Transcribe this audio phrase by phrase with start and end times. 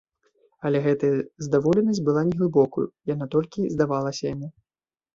[0.69, 1.11] Але гэтая
[1.49, 4.55] здаволенасць была неглыбокаю, яна толькі здавалася яму.